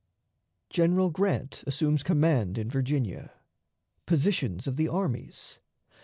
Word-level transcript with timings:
General 0.71 1.11
Grant 1.11 1.63
assumes 1.67 2.01
Command 2.01 2.57
in 2.57 2.71
Virginia. 2.71 3.33
Positions 4.07 4.65
of 4.65 4.75
the 4.75 4.87
Armies. 4.87 5.59